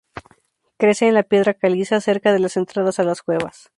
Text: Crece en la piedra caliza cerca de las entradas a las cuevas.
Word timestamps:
Crece 0.77 1.07
en 1.07 1.13
la 1.13 1.21
piedra 1.21 1.53
caliza 1.53 2.01
cerca 2.01 2.33
de 2.33 2.39
las 2.39 2.57
entradas 2.57 2.97
a 2.97 3.03
las 3.03 3.21
cuevas. 3.21 3.69